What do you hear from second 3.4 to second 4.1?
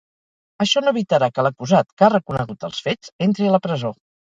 a la presó.